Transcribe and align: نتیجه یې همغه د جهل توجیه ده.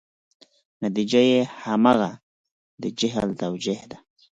نتیجه 0.83 1.21
یې 1.31 1.41
همغه 1.63 2.09
د 2.81 2.83
جهل 2.99 3.29
توجیه 3.41 3.81
ده. 3.91 3.97